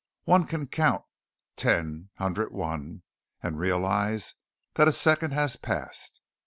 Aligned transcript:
One 0.23 0.47
can 0.47 0.65
count 0.65 1.05
"Ten 1.55 2.09
Hundred 2.15 2.51
One" 2.51 3.03
and 3.43 3.59
realize 3.59 4.33
that 4.73 4.87
a 4.87 4.91
second 4.91 5.29
has 5.33 5.57
passed. 5.57 6.21